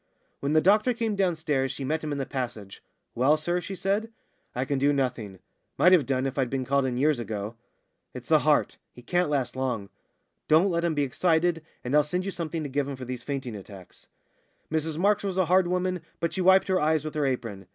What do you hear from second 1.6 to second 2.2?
she met him in